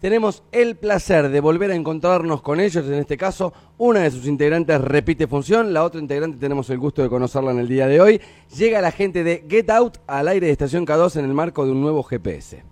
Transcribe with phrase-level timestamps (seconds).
[0.00, 4.26] Tenemos el placer de volver a encontrarnos con ellos, en este caso una de sus
[4.26, 8.00] integrantes repite función, la otra integrante tenemos el gusto de conocerla en el día de
[8.02, 8.20] hoy.
[8.54, 11.72] Llega la gente de Get Out al aire de Estación K2 en el marco de
[11.72, 12.62] un nuevo GPS.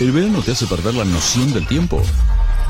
[0.00, 2.02] ¿El verano te hace perder la noción del tiempo?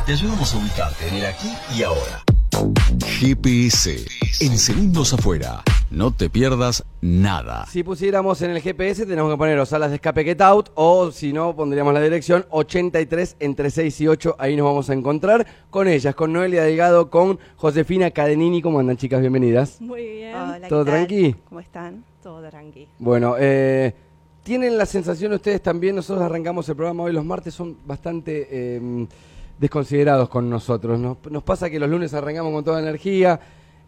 [0.05, 2.23] Te ayudamos a ubicarte en el aquí y ahora.
[2.57, 4.07] GPS,
[4.41, 5.63] en segundos afuera.
[5.91, 7.67] No te pierdas nada.
[7.67, 11.11] Si pusiéramos en el GPS tenemos que poner o salas de escape Get Out o
[11.11, 14.37] si no pondríamos la dirección 83 entre 6 y 8.
[14.39, 18.63] Ahí nos vamos a encontrar con ellas, con Noelia Delgado, con Josefina Cadenini.
[18.63, 19.21] ¿Cómo andan chicas?
[19.21, 19.79] Bienvenidas.
[19.81, 20.35] Muy bien.
[20.35, 21.35] Hola, ¿Todo tranqui?
[21.49, 22.05] ¿Cómo están?
[22.23, 22.89] Todo tranqui.
[22.99, 23.95] Bueno, eh,
[24.43, 25.95] ¿tienen la sensación ustedes también?
[25.95, 29.07] Nosotros arrancamos el programa hoy, los martes son bastante eh,
[29.59, 30.99] desconsiderados con nosotros.
[30.99, 33.41] Nos, nos pasa que los lunes arrancamos con toda energía,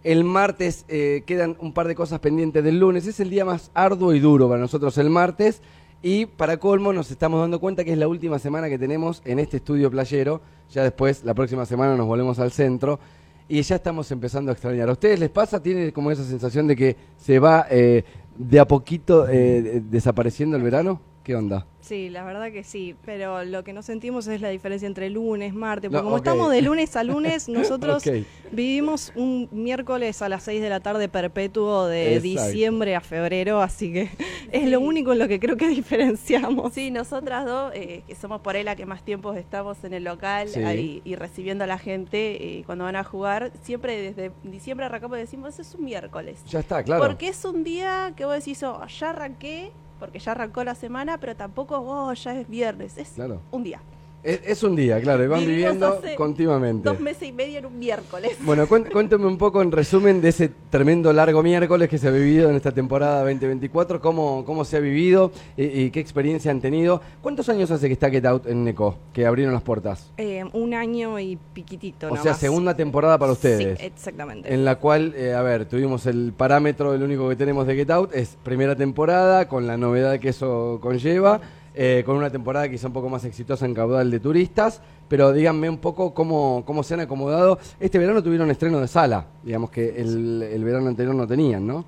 [0.05, 3.71] el martes eh, quedan un par de cosas pendientes del lunes, es el día más
[3.75, 5.61] arduo y duro para nosotros el martes.
[6.01, 9.41] Y para colmo nos estamos dando cuenta que es la última semana que tenemos en
[9.41, 10.41] este estudio playero.
[10.71, 13.01] Ya después, la próxima semana nos volvemos al centro.
[13.49, 14.89] Y ya estamos empezando a extrañar.
[14.89, 15.61] ¿A ustedes les pasa?
[15.61, 18.05] ¿Tienen como esa sensación de que se va eh,
[18.37, 21.01] de a poquito eh, desapareciendo el verano?
[21.29, 21.67] ¿Qué onda?
[21.83, 25.53] Sí, la verdad que sí, pero lo que no sentimos es la diferencia entre lunes,
[25.53, 28.03] martes, porque No, como estamos de lunes a lunes, nosotros
[28.51, 32.47] vivimos un miércoles a las 6 de la tarde perpetuo de Exacto.
[32.47, 34.09] diciembre a febrero, así que
[34.53, 36.73] es lo único en lo que creo que diferenciamos.
[36.73, 40.05] Sí, nosotras dos, eh, que somos por ahí la que más tiempo estamos en el
[40.05, 40.61] local Sí.
[40.63, 45.19] ahí, y recibiendo a la gente eh, cuando van a jugar, siempre desde diciembre arrancamos
[45.19, 46.43] y decimos, es un miércoles.
[46.47, 47.03] Ya está, claro.
[47.07, 51.19] Porque es un día que vos decís, oh, ya arranqué, porque ya arrancó la semana,
[51.19, 53.41] pero tampoco, oh, ya es viernes, es Claro.
[53.51, 53.81] un día.
[54.23, 56.89] Es, es un día, claro, y van Vivimos viviendo continuamente.
[56.89, 58.37] Dos meses y medio en un miércoles.
[58.41, 62.51] Bueno, cuéntame un poco en resumen de ese tremendo largo miércoles que se ha vivido
[62.51, 67.01] en esta temporada 2024, cómo, cómo se ha vivido y, y qué experiencia han tenido.
[67.23, 70.11] ¿Cuántos años hace que está Get Out en Neco, que abrieron las puertas?
[70.17, 72.11] Eh, un año y piquitito.
[72.11, 73.79] O sea, segunda temporada para ustedes.
[73.79, 74.53] Sí, exactamente.
[74.53, 77.91] En la cual, eh, a ver, tuvimos el parámetro, el único que tenemos de Get
[77.91, 81.41] Out, es primera temporada, con la novedad que eso conlleva,
[81.75, 85.69] eh, con una temporada quizá un poco más exitosa en caudal de turistas, pero díganme
[85.69, 87.59] un poco cómo, cómo se han acomodado.
[87.81, 91.85] Este verano tuvieron estreno de sala, digamos que el, el verano anterior no tenían, ¿no?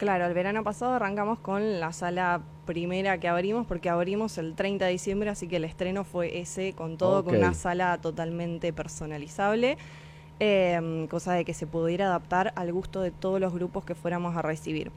[0.00, 4.86] Claro, el verano pasado arrancamos con la sala primera que abrimos, porque abrimos el 30
[4.86, 9.76] de diciembre, así que el estreno fue ese, con todo, con una sala totalmente personalizable,
[10.38, 14.34] eh, cosa de que se pudiera adaptar al gusto de todos los grupos que fuéramos
[14.36, 14.90] a recibir.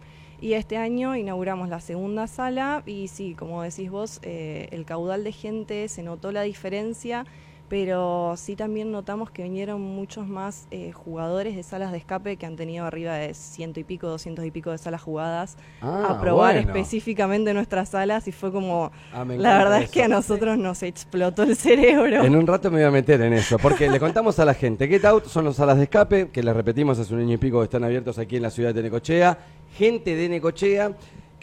[0.43, 5.23] Y este año inauguramos la segunda sala y sí, como decís vos, eh, el caudal
[5.23, 7.25] de gente, se notó la diferencia,
[7.73, 12.45] pero sí también notamos que vinieron muchos más eh, jugadores de salas de escape que
[12.45, 16.21] han tenido arriba de ciento y pico, doscientos y pico de salas jugadas Ah, a
[16.21, 16.69] probar bueno.
[16.69, 21.41] específicamente nuestras salas y fue como, Ah, la verdad es que a nosotros nos explotó
[21.41, 22.23] el cerebro.
[22.23, 24.87] En un rato me voy a meter en eso, porque le contamos a la gente,
[24.87, 27.57] Get Out son las salas de escape, que les repetimos hace un año y pico
[27.57, 29.35] que están abiertos aquí en la ciudad de Necochea,
[29.75, 30.91] gente de Necochea,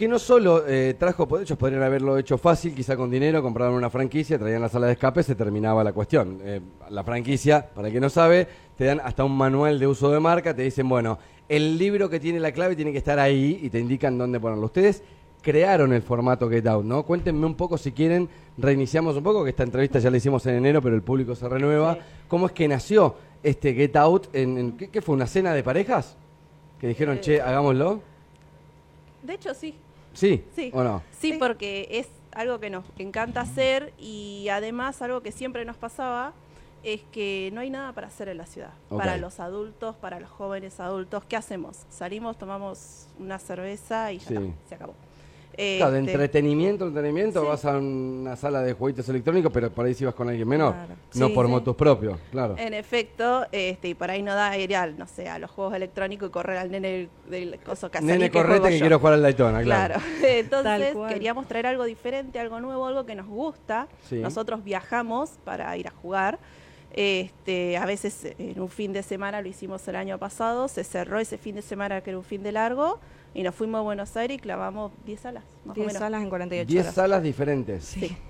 [0.01, 3.75] que no solo eh, trajo, pues, ellos podrían haberlo hecho fácil, quizá con dinero, compraron
[3.75, 6.39] una franquicia, traían la sala de escape, se terminaba la cuestión.
[6.43, 10.11] Eh, la franquicia, para el que no sabe, te dan hasta un manual de uso
[10.11, 11.19] de marca, te dicen, bueno,
[11.49, 14.65] el libro que tiene la clave tiene que estar ahí y te indican dónde ponerlo.
[14.65, 15.03] Ustedes
[15.43, 17.03] crearon el formato Get Out, ¿no?
[17.05, 20.55] Cuéntenme un poco si quieren, reiniciamos un poco, que esta entrevista ya la hicimos en
[20.57, 21.99] enero, pero el público se renueva.
[22.27, 24.35] ¿Cómo es que nació este Get Out?
[24.35, 25.15] En, en- ¿qué, qué fue?
[25.15, 26.17] ¿Una cena de parejas?
[26.81, 28.01] Que dijeron, Eh, che, hagámoslo.
[29.23, 29.75] De hecho, sí.
[30.15, 30.45] ¿Sí?
[30.55, 30.71] Sí.
[30.75, 31.03] ¿O no?
[31.19, 36.33] Sí, porque es algo que nos encanta hacer y además algo que siempre nos pasaba
[36.83, 38.71] es que no hay nada para hacer en la ciudad.
[38.89, 41.85] Para los adultos, para los jóvenes adultos, ¿qué hacemos?
[41.91, 44.35] Salimos, tomamos una cerveza y ya Sí.
[44.35, 44.95] está, se acabó.
[45.57, 47.47] Claro, de Este, entretenimiento, entretenimiento, Sí.
[47.49, 50.73] vas a una sala de jueguitos electrónicos, pero por ahí si vas con alguien menor,
[50.75, 50.95] Claro.
[51.15, 51.51] no Sí, por sí.
[51.53, 52.55] motos propios, claro.
[52.59, 55.75] En efecto, este, y por ahí no da ir al, no sé, a los juegos
[55.75, 58.81] electrónicos y correr al nene del, coso caserío Nene, que correte que yo.
[58.81, 59.95] quiero jugar al Daytona, claro.
[59.95, 63.87] Claro, entonces queríamos traer algo diferente, algo nuevo, algo que nos gusta.
[64.09, 64.17] Sí.
[64.17, 66.39] Nosotros viajamos para ir a jugar.
[66.93, 71.21] Este, a veces en un fin de semana lo hicimos el año pasado, se cerró
[71.21, 72.99] ese fin de semana que era un fin de largo
[73.33, 76.01] y nos fuimos a Buenos Aires y clavamos 10 salas, más o 10 menos.
[76.01, 76.95] salas en 48 10 horas.
[76.95, 77.85] salas diferentes.
[77.85, 78.17] Sí.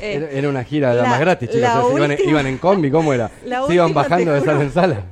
[0.00, 1.68] Era, Eh, era una gira la- más gratis, chicos.
[1.68, 3.28] o sea, iban, en combi, ¿cómo era?
[3.44, 5.04] La se iban bajando de sala en sala.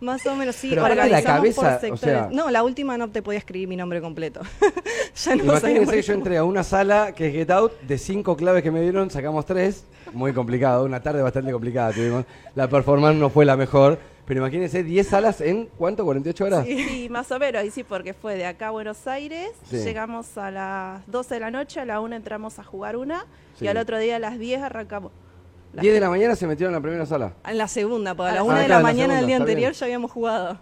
[0.00, 0.70] Más o menos, sí.
[0.70, 2.00] Pero la por cabeza, o sectores.
[2.00, 4.40] sea- no, la última no te podía escribir mi nombre completo.
[5.24, 8.36] ya no Imagínense que yo entré a una sala que es Get Out, de cinco
[8.36, 9.84] claves que me dieron, sacamos tres.
[10.12, 12.24] Muy complicado, una tarde bastante complicada tuvimos.
[12.54, 16.04] La performance no fue la mejor, pero imagínense 10 salas en ¿cuánto?
[16.06, 16.64] ¿48 horas?
[16.66, 19.76] Sí, más o menos, y sí, porque fue de acá a Buenos Aires, Sí.
[19.78, 23.26] llegamos a las 12 de la noche, a la 1 entramos a jugar una,
[23.58, 23.64] Sí.
[23.64, 25.12] y al otro día a las 10 arrancamos.
[25.74, 27.34] La 10 de la mañana se metieron en la primera sala.
[27.46, 29.36] En la segunda, porque a Ah, la ah, una de claro, la mañana del día
[29.36, 29.78] anterior bien.
[29.78, 30.58] ya habíamos jugado.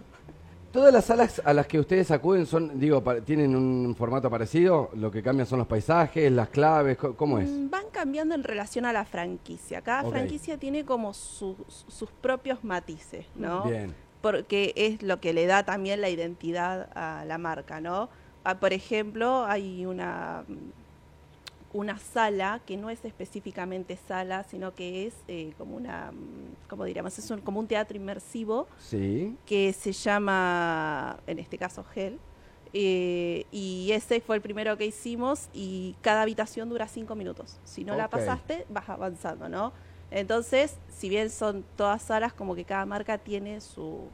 [0.77, 4.91] ¿Todas las salas a las que ustedes acuden son, digo, tienen un formato parecido?
[4.93, 6.99] ¿Lo que cambian son los paisajes, las claves?
[6.99, 7.49] ¿Cómo es?
[7.49, 9.81] Mm, Van cambiando en relación a la franquicia.
[9.81, 11.55] Cada franquicia tiene como sus-
[11.87, 13.63] sus propios matices, ¿no?
[13.63, 13.95] Bien.
[14.21, 18.09] Porque es lo que le da también la identidad a la marca, ¿no?
[18.43, 20.43] Ah, por ejemplo, hay una,
[21.77, 26.11] una sala que no es específicamente sala, sino que es eh, como una,
[26.67, 27.17] ¿cómo diríamos?
[27.19, 29.35] Es un- como un teatro inmersivo Sí.
[29.45, 32.17] que se llama, en este caso, Hell.
[32.73, 37.57] eh, y ese fue el primero que hicimos y cada habitación dura cinco minutos.
[37.63, 39.71] Si no la pasaste, vas avanzando, ¿no?
[40.11, 44.07] Entonces, si bien son todas salas, como que cada marca tiene su,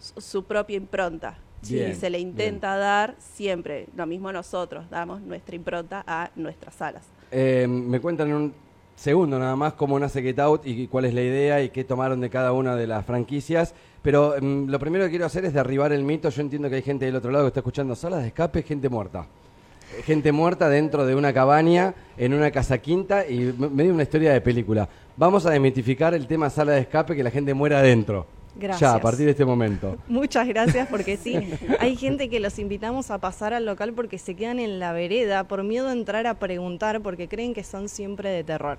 [0.00, 1.38] su, su propia impronta.
[1.68, 6.74] Bien, y se le intenta dar siempre, lo mismo nosotros, damos nuestra impronta a nuestras
[6.74, 7.02] salas.
[7.30, 8.54] Eh, me cuentan en un
[8.96, 12.20] segundo nada más cómo nace Get Out y cuál es la idea y qué tomaron
[12.20, 13.74] de cada una de las franquicias.
[14.02, 16.28] Pero mm, lo primero que quiero hacer es derribar el mito.
[16.30, 18.88] Yo entiendo que hay gente del otro lado que está escuchando salas de escape, gente
[18.88, 19.26] muerta.
[20.04, 24.32] Gente muerta dentro de una cabaña, en una casa quinta y me- medio una historia
[24.32, 24.88] de película.
[25.16, 28.26] Vamos a desmitificar el tema sala de escape, que la gente muera adentro.
[28.58, 28.80] Gracias.
[28.80, 29.96] Ya, a partir de este momento.
[30.08, 31.38] Muchas gracias porque sí,
[31.78, 35.44] hay gente que los invitamos a pasar al local porque se quedan en la vereda
[35.44, 38.78] por miedo a entrar a preguntar porque creen que son siempre de terror.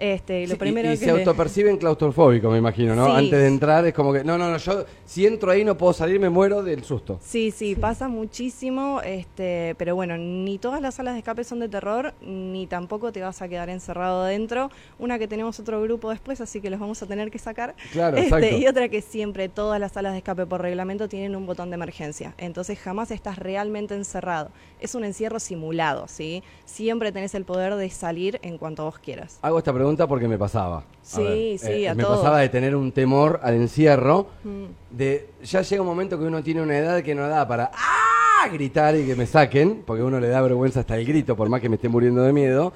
[0.00, 3.04] Este, lo Sí, primero y, y que se autoperciben claustrofóbicos, me imagino, ¿no?
[3.04, 3.12] Sí.
[3.16, 5.92] Antes de entrar es como que, no, no, no, yo si entro ahí no puedo
[5.92, 7.18] salir, me muero del susto.
[7.22, 11.68] Sí, sí, pasa muchísimo, este, pero bueno, ni todas las salas de escape son de
[11.68, 14.70] terror, ni tampoco te vas a quedar encerrado adentro.
[14.98, 17.74] Una que tenemos otro grupo después, así que los vamos a tener que sacar.
[17.92, 18.56] Claro, Este, exacto.
[18.58, 21.74] y otra que siempre todas las salas de escape por reglamento tienen un botón de
[21.74, 24.50] emergencia, entonces jamás estás realmente encerrado.
[24.80, 26.42] Es un encierro simulado, ¿sí?
[26.64, 29.38] Siempre tenés el poder de salir en cuanto vos quieras.
[29.42, 30.78] Hago esta pregunta porque me pasaba.
[30.78, 32.18] A Sí, eh, sí, a Me todos.
[32.18, 34.64] pasaba de tener un temor al encierro, Mm.
[34.90, 38.48] de ya llega un momento que uno tiene una edad que no da para ¡ah!
[38.52, 41.60] gritar y que me saquen, porque uno le da vergüenza hasta el grito, por más
[41.60, 42.72] que me esté muriendo de miedo.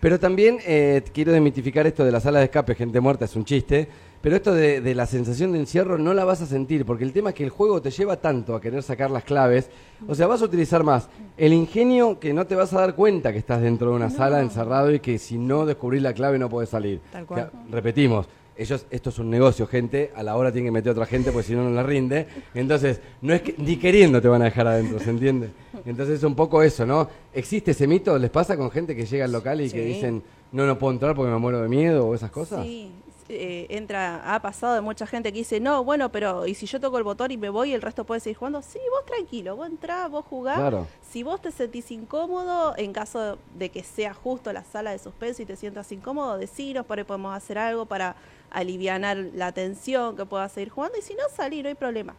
[0.00, 3.44] Pero también eh, quiero desmitificar esto de la sala de escape, gente muerta, es un
[3.44, 3.88] chiste.
[4.20, 7.12] Pero esto de, de la sensación de encierro no la vas a sentir, porque el
[7.12, 9.70] tema es que el juego te lleva tanto a querer sacar las claves.
[10.06, 13.32] O sea, vas a utilizar más el ingenio que no te vas a dar cuenta
[13.32, 16.48] que estás dentro de una sala encerrado y que si no descubrís la clave no
[16.48, 17.00] podés salir.
[17.12, 17.50] Tal cual.
[17.50, 18.26] Que, repetimos,
[18.56, 21.30] ellos, esto es un negocio, gente, a la hora tienen que meter a otra gente
[21.30, 22.26] porque si no, no la rinde.
[22.54, 25.50] Entonces, no es que ni queriendo te van a dejar adentro, ¿se entiende?
[25.86, 27.08] Entonces es un poco eso, ¿no?
[27.32, 28.18] ¿Existe ese mito?
[28.18, 31.14] ¿Les pasa con gente que llega al local y que dicen, no, no puedo entrar
[31.14, 32.64] porque me muero de miedo o esas cosas?
[32.64, 32.90] Sí,
[33.28, 36.80] eh, entra, ha pasado de mucha gente que dice, no, bueno, pero ¿y si yo
[36.80, 38.62] toco el botón y me voy y el resto puede seguir jugando?
[38.62, 40.56] Sí, vos tranquilo, vos entrás, vos jugás.
[40.58, 40.86] Claro.
[41.10, 45.42] Si vos te sentís incómodo, en caso de que sea justo la sala de suspenso
[45.42, 48.16] y te sientas incómodo, decinos, por ahí podemos hacer algo para
[48.50, 49.00] aliviar
[49.34, 50.98] la tensión, que puedas seguir jugando.
[50.98, 52.14] Y si no, salí, no hay problema.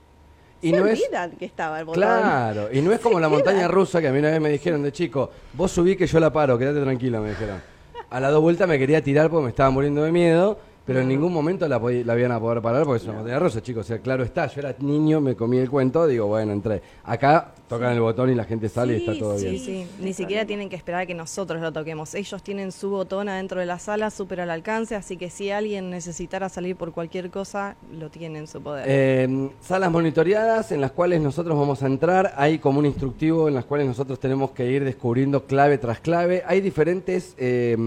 [0.62, 2.02] Y Se no es- olvidan que estaba el botón.
[2.04, 4.50] Claro, y no es como Se la montaña rusa que a mí una vez me
[4.50, 7.62] dijeron de chico, vos subí que yo la paro, quédate tranquilo, me dijeron.
[8.10, 10.58] A las dos vueltas me quería tirar porque me estaba muriendo de miedo,
[10.90, 13.62] pero en ningún momento la, la iban a poder parar porque es una montaña rusa,
[13.62, 13.86] chicos.
[13.86, 16.82] O sea, claro está, yo era niño, me comí el cuento, digo, bueno, entré.
[17.04, 19.46] Acá tocan el botón y la gente sale y Sí, está todo sí.
[19.46, 19.60] bien.
[19.60, 22.16] Sí, sí, ni siquiera tienen que esperar a que nosotros lo toquemos.
[22.16, 25.92] Ellos tienen su botón adentro de la sala, súper al alcance, así que si alguien
[25.92, 28.86] necesitara salir por cualquier cosa, lo tiene en su poder.
[28.88, 33.54] Eh, salas monitoreadas en las cuales nosotros vamos a entrar, hay como un instructivo en
[33.54, 36.42] las cuales nosotros tenemos que ir descubriendo clave tras clave.
[36.48, 37.78] Hay diferentes eh,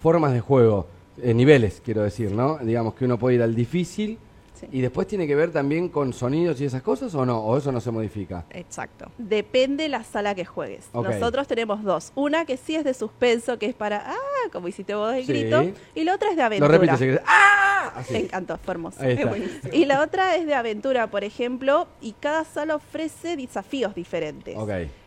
[0.00, 0.86] formas de juego,
[1.22, 2.58] eh, niveles quiero decir, ¿no?
[2.58, 4.18] Digamos que uno puede ir al difícil
[4.52, 4.66] Sí.
[4.72, 7.72] y después tiene que ver también con sonidos y esas cosas o no, o eso
[7.72, 8.44] no se modifica.
[8.50, 9.10] Exacto.
[9.16, 10.90] Depende la sala que juegues.
[10.92, 12.12] Nosotros tenemos dos.
[12.14, 15.32] Una que sí es de suspenso, que es para, ah, como hiciste vos el Sí.
[15.32, 15.62] grito.
[15.94, 16.98] Y la otra es de Lo aventura.
[16.98, 17.20] querés.
[17.24, 17.92] ¡Ah!
[17.96, 18.12] Así.
[18.12, 18.98] Me encantó, fue hermoso.
[19.02, 19.22] Ahí está.
[19.22, 19.72] Es buenísimo.
[19.72, 24.54] Y la otra es de aventura, por ejemplo, y cada sala ofrece desafíos diferentes.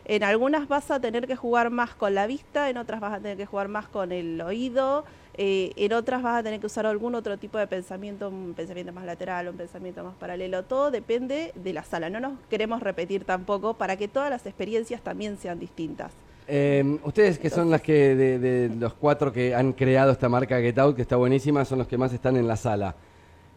[0.04, 3.20] En algunas vas a tener que jugar más con la vista, en otras vas a
[3.20, 5.04] tener que jugar más con el oído,
[5.36, 8.92] eh, en otras vas a tener que usar algún otro tipo de pensamiento, un pensamiento
[8.92, 10.64] más lateral, un pensamiento más paralelo.
[10.64, 12.10] Todo depende de la sala.
[12.10, 16.12] No nos queremos repetir tampoco para que todas las experiencias también sean distintas.
[16.46, 20.60] Eh, ustedes que son las que de, de los cuatro que han creado esta marca
[20.60, 22.94] Get Out, que está buenísima, son los que más están en la sala.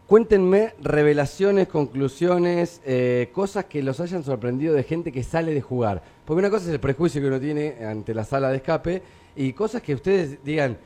[0.08, 6.02] Cuéntenme revelaciones, conclusiones, eh, cosas que los hayan sorprendido de gente que sale de jugar.
[6.24, 9.02] Porque una cosa es el prejuicio que uno tiene ante la sala de escape
[9.36, 10.78] y cosas que ustedes digan,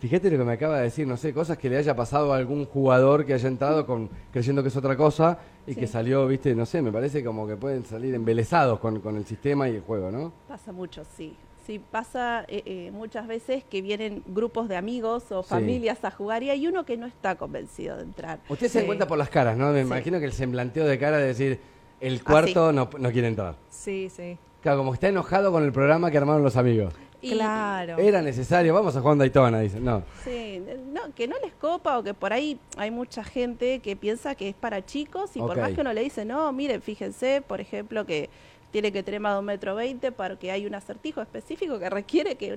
[0.00, 2.36] fíjate lo que me acaba de decir, no sé, cosas que le haya pasado a
[2.36, 5.92] algún jugador que haya entrado con, creyendo que es otra cosa y que Sí.
[5.92, 9.68] salió, viste, no sé, me parece como que pueden salir embelesados con, con el sistema
[9.68, 10.32] y el juego, ¿no?
[10.48, 11.36] Pasa mucho, sí.
[11.66, 16.42] Sí, pasa eh, eh, muchas veces que vienen grupos de amigos o familias a jugar
[16.42, 18.40] y hay uno que no está convencido de entrar.
[18.48, 19.70] Usted se da cuenta por las caras, ¿no?
[19.70, 21.60] Me imagino que el semblanteo de cara de decir,
[22.00, 23.54] el ah, cuarto no, no quiere entrar.
[23.68, 24.36] Sí, sí.
[24.62, 26.92] Claro, como está enojado con el programa que armaron los amigos.
[27.20, 27.98] Claro.
[27.98, 29.84] Era necesario, vamos a jugar Daytona, dicen.
[29.84, 30.02] No.
[30.24, 30.62] Sí,
[30.92, 34.48] no, que no les copa o que por ahí hay mucha gente que piensa que
[34.48, 38.04] es para chicos y por más que uno le dice, no, miren, fíjense, por ejemplo,
[38.06, 38.30] que
[38.70, 42.36] tiene que tener más de un metro veinte porque hay un acertijo específico que requiere
[42.36, 42.56] que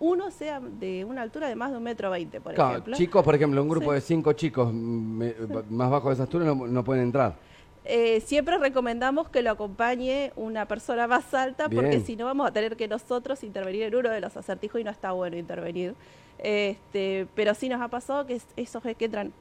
[0.00, 2.96] uno sea de una altura de más de un metro veinte, por ejemplo.
[2.96, 7.04] Chicos, por ejemplo, un grupo de cinco chicos más bajo de esa altura no, pueden
[7.04, 7.36] entrar.
[7.84, 12.52] Eh, siempre recomendamos que lo acompañe una persona más alta porque si no vamos a
[12.52, 15.94] tener que nosotros intervenir en uno de los acertijos y no está bueno intervenir.
[16.38, 19.32] Este, pero sí nos ha pasado que esos que entran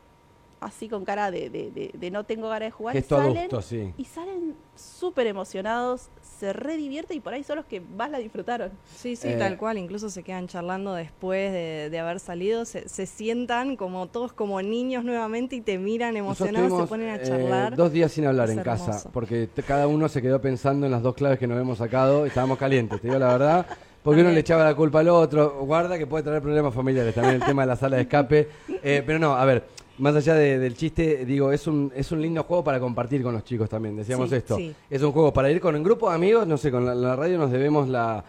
[0.60, 2.96] así con cara de, de, no tengo ganas de jugar.
[2.96, 3.94] y salen, sí.
[3.98, 6.10] Y salen súper emocionados,
[6.42, 8.72] se redivierten y por ahí son los que más la disfrutaron.
[8.96, 9.78] Sí, sí, tal eh, cual.
[9.78, 12.66] Incluso se quedan charlando después de, haber salido.
[12.66, 17.24] Se, sientan como todos como niños nuevamente y te miran emocionados, se ponen a eh,
[17.24, 17.76] charlar.
[17.76, 21.14] dos días sin hablar en casa, porque cada uno se quedó pensando en las dos
[21.14, 22.26] claves que nos hemos sacado.
[22.26, 23.66] Estábamos calientes, te digo la verdad.
[24.02, 25.64] Porque uno le echaba la culpa al otro.
[25.64, 28.50] Guarda que puede traer problemas familiares también el tema de la sala de escape.
[28.82, 29.64] Eh, pero no, a ver,
[30.02, 33.44] más allá del chiste, digo, es un, es un lindo juego para compartir con los
[33.44, 34.58] chicos también, decíamos esto.
[34.90, 37.38] Es un juego para ir con un grupo de amigos, no sé, con la, radio
[37.38, 38.24] nos debemos la,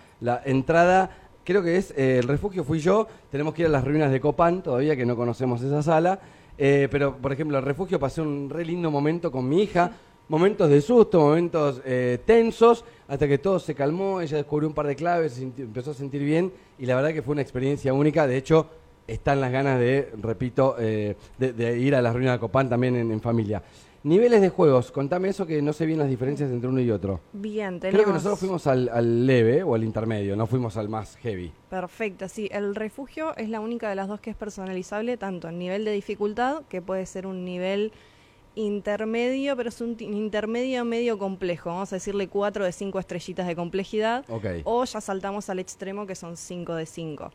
[0.44, 1.10] entrada,
[1.42, 4.20] creo que es eh, el refugio fui yo, tenemos que ir a las ruinas de
[4.20, 6.20] Copán, todavía que no conocemos esa sala,
[6.58, 9.92] eh, pero por ejemplo, el refugio pasé un re lindo momento con mi hija,
[10.28, 14.86] momentos de susto, momentos eh, tensos, hasta que todo se calmó, ella descubrió un par
[14.86, 18.36] de claves, empezó a sentir bien y la verdad que fue una experiencia única, de
[18.36, 18.66] hecho
[19.06, 23.20] están las ganas de, repito, eh, de, ir a las ruinas de Copán también en,
[23.20, 23.62] familia.
[24.04, 27.20] Niveles de juegos, contame eso que no sé bien las diferencias entre uno y otro.
[27.32, 28.02] Bien, tenemos...
[28.02, 31.52] Creo que nosotros fuimos al, leve o al intermedio, no fuimos al más heavy.
[31.70, 32.48] Perfecto, sí.
[32.50, 35.92] El refugio es la única de las dos que es personalizable, tanto en nivel de
[35.92, 37.92] dificultad, que puede ser un nivel
[38.54, 41.70] intermedio, pero es un intermedio medio complejo.
[41.70, 44.24] Vamos a decirle cuatro de cinco estrellitas de complejidad.
[44.64, 47.30] O ya saltamos al extremo, que son cinco de cinco.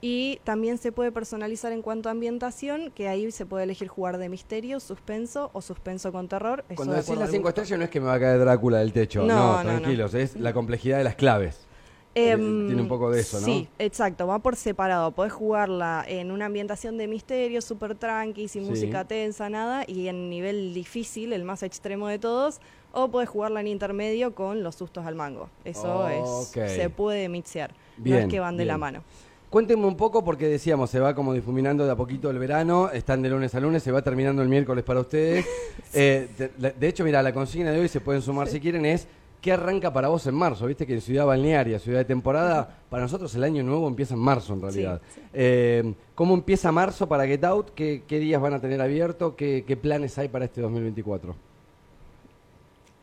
[0.00, 4.16] Y también se puede personalizar en cuanto a ambientación, que ahí se puede elegir jugar
[4.16, 6.64] de misterio, suspenso o suspenso con terror.
[6.74, 9.24] Cuando decís las cinco estrellas no es que me va a caer Drácula del techo,
[9.24, 11.66] no, tranquilos, es la complejidad de las claves.
[12.14, 13.46] Em, tiene un poco de eso, ¿no?
[13.46, 15.12] Sí, exacto, va por separado.
[15.12, 20.28] Podés jugarla en una ambientación de misterio, súper tranqui, sin música tensa, nada, y en
[20.28, 22.60] nivel difícil, el más extremo de todos,
[22.92, 25.50] o podés jugarla en intermedio con los sustos al mango.
[25.64, 29.04] Eso es, se puede mixear, no es que van de la mano.
[29.50, 33.20] Cuéntenme un poco porque decíamos, se va como difuminando de a poquito el verano, están
[33.20, 35.44] de lunes a lunes, se va terminando el miércoles para ustedes.
[35.92, 39.08] Eh, de, hecho, mira, la consigna de hoy se pueden sumar si quieren es
[39.40, 40.66] ¿qué arranca para vos en marzo?
[40.66, 44.20] Viste que en Ciudad Balnearia, Ciudad de Temporada, para nosotros el año nuevo empieza en
[44.20, 45.00] marzo en realidad.
[45.32, 47.70] Eh, ¿Cómo empieza marzo para Get Out?
[47.74, 49.34] ¿Qué, días van a tener abierto?
[49.34, 51.49] ¿Qué, ¿Qué planes hay para este 2024?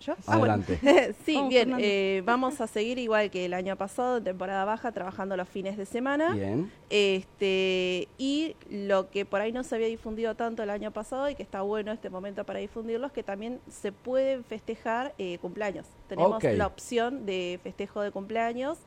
[0.08, 0.80] Ah, Adelante.
[1.26, 5.36] sí, bien, eh, vamos a seguir igual que el año pasado, en temporada baja, trabajando
[5.36, 6.34] los fines de semana.
[6.34, 6.72] Bien.
[6.90, 11.36] Este, y lo que por ahí no se había difundido tanto el año pasado y
[11.36, 15.88] que está bueno este momento para difundirlo es que también se pueden festejar eh, cumpleaños.
[16.08, 18.78] Tenemos la opción de festejo de cumpleaños,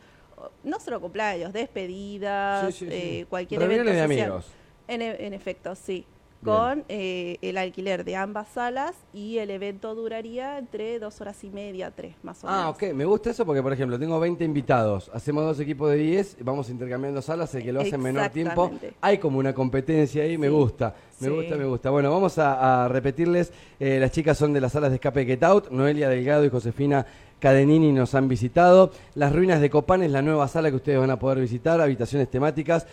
[0.65, 4.09] no solo cumpleaños, despedidas, eh, cualquier evento social.
[4.09, 4.47] de amigos.
[4.89, 6.07] En, e, en efecto, sí
[6.45, 11.51] con eh, el alquiler de ambas salas y el evento duraría entre dos horas y
[11.51, 12.65] media, tres más o ah, menos.
[12.65, 15.97] Ah, ok, me gusta eso porque, por ejemplo, tengo 20 invitados, hacemos dos equipos de
[15.97, 18.71] 10, vamos intercambiando salas, el que lo hace en menor tiempo,
[19.01, 21.91] hay como una competencia ahí, me gusta, me gusta, me gusta.
[21.91, 25.71] Bueno, vamos a, repetirles, eh, las chicas son de las salas de escape Get Out,
[25.71, 27.07] Noelia Delgado y Josefina
[27.39, 31.11] Cadenini nos han visitado, Las Ruinas de Copán es la nueva sala que ustedes van
[31.11, 32.87] a poder visitar, habitaciones temáticas,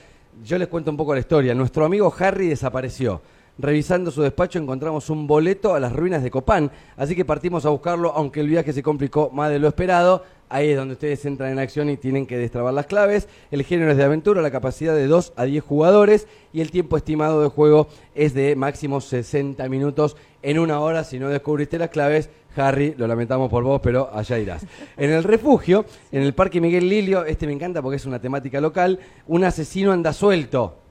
[0.43, 3.21] yo les cuento un poco la historia, nuestro amigo Harry desapareció.
[3.59, 7.69] Revisando su despacho encontramos un boleto a las ruinas de Copán, así que partimos a
[7.69, 10.23] buscarlo, aunque el viaje se complicó más de lo esperado.
[10.47, 13.27] Ahí es donde ustedes entran en acción y tienen que destrabar las claves.
[13.49, 16.97] El género es de aventura, la capacidad de 2 a 10 jugadores y el tiempo
[16.97, 21.03] estimado de juego es de máximo 60 minutos en una hora.
[21.03, 24.67] Si no descubriste las claves, Harry, lo lamentamos por vos, pero allá irás.
[24.97, 28.61] En el refugio, en el Parque Miguel Lilio, este me encanta porque es una temática
[28.61, 30.86] local, un asesino anda suelto.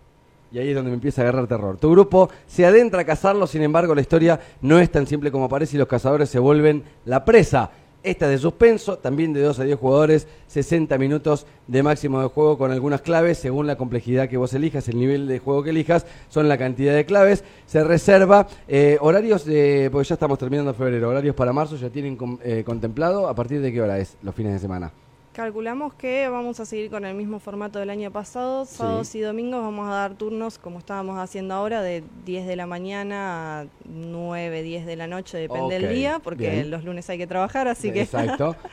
[0.52, 1.76] Y ahí es donde me empieza a agarrar terror.
[1.78, 5.48] Tu grupo se adentra a cazarlo, sin embargo la historia no es tan simple como
[5.48, 7.70] parece y los cazadores se vuelven la presa.
[8.06, 12.56] Esta de suspenso, también de 2 a 10 jugadores, 60 minutos de máximo de juego
[12.56, 16.06] con algunas claves, según la complejidad que vos elijas, el nivel de juego que elijas,
[16.28, 17.42] son la cantidad de claves.
[17.66, 22.16] Se reserva eh, horarios, de, porque ya estamos terminando febrero, horarios para marzo, ya tienen
[22.44, 24.92] eh, contemplado, ¿a partir de qué hora es los fines de semana?
[25.36, 28.64] Calculamos que vamos a seguir con el mismo formato del año pasado.
[28.64, 32.66] Sábados y domingos vamos a dar turnos como estábamos haciendo ahora, de 10 de la
[32.66, 37.26] mañana a 9, 10 de la noche, depende del día, porque los lunes hay que
[37.26, 38.00] trabajar, así que...
[38.00, 38.56] Exacto.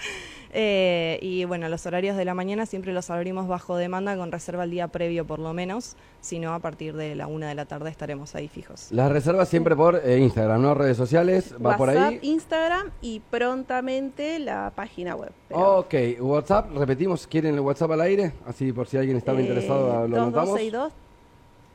[0.55, 4.65] Eh, y bueno, los horarios de la mañana siempre los abrimos bajo demanda con reserva
[4.65, 7.65] el día previo por lo menos, si no a partir de la una de la
[7.65, 8.91] tarde estaremos ahí fijos.
[8.91, 10.75] Las reservas siempre por eh, Instagram, ¿no?
[10.75, 12.19] Redes sociales, va por ahí.
[12.21, 15.31] Instagram y prontamente la página web.
[15.49, 18.33] Ok, WhatsApp, repetimos, ¿quieren el WhatsApp al aire?
[18.45, 20.59] Así por si alguien estaba eh, interesado, lo anotamos.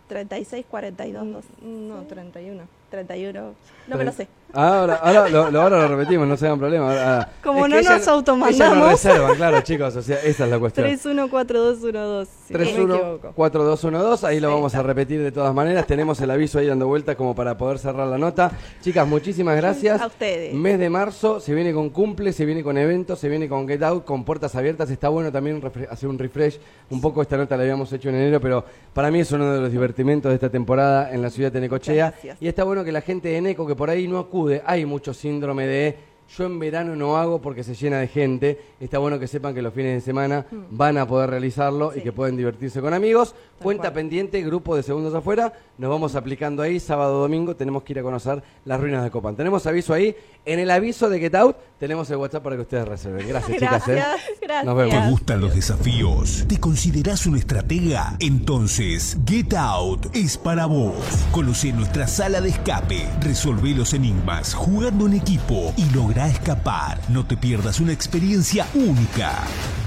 [0.08, 1.24] 36 42
[1.62, 2.62] No, 31.
[2.90, 3.54] 31.
[3.86, 4.28] No me lo sé.
[4.52, 6.90] Ahora, ahora, lo, ahora lo repetimos, no se hagan problema.
[6.90, 8.54] Ah, Como no nos automandamos.
[8.54, 9.94] Ella reservan, claro, chicos.
[9.94, 10.86] O sea, esa es la cuestión.
[10.86, 12.30] 314212.
[12.48, 15.86] 314212, ahí lo vamos a repetir de todas maneras.
[15.86, 18.50] Tenemos el aviso ahí dando vueltas como para poder cerrar la nota.
[18.80, 20.00] Chicas, muchísimas gracias.
[20.00, 20.54] A ustedes.
[20.54, 23.82] Mes de marzo, se viene con cumple, se viene con eventos, se viene con Get
[23.82, 24.90] Out, con puertas abiertas.
[24.90, 26.58] Está bueno también hacer un refresh.
[26.88, 28.64] Un poco esta nota la habíamos hecho en enero, pero
[28.94, 32.14] para mí es uno de los divertimentos de esta temporada en la ciudad de Necochea.
[32.40, 35.12] Y está bueno que la gente de Neco, que por ahí no acude, hay mucho
[35.14, 38.60] síndrome de yo en verano no hago porque se llena de gente.
[38.80, 40.56] Está bueno que sepan que los fines de semana mm.
[40.70, 43.34] van a poder realizarlo y que pueden divertirse con amigos.
[43.58, 45.52] Cuenta pendiente, grupo de segundos afuera.
[45.78, 47.56] Nos vamos aplicando ahí, sábado, domingo.
[47.56, 49.36] Tenemos que ir a conocer las ruinas de Copán.
[49.36, 50.14] Tenemos aviso ahí.
[50.44, 53.26] En el aviso de Get Out tenemos el WhatsApp para que ustedes reserven.
[53.26, 53.88] Gracias, chicas.
[53.88, 54.02] ¿eh?
[54.40, 54.64] Gracias.
[54.64, 54.94] Nos vemos.
[54.94, 56.44] ¿Te gustan los desafíos?
[56.46, 58.16] ¿Te consideras un estratega?
[58.20, 60.94] Entonces, Get Out es para vos.
[61.32, 63.08] Conoce nuestra sala de escape.
[63.20, 67.00] Resolve los enigmas jugando en equipo y logra escapar.
[67.08, 69.34] No te pierdas una experiencia única.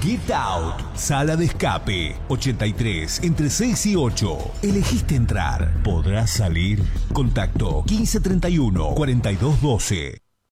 [0.00, 4.38] Get Out, sala de escape, 83, entre 6 y 8.
[4.62, 5.82] Elegiste entrar.
[5.82, 6.82] ¿Podrás salir?
[7.12, 10.21] Contacto 1531 4212.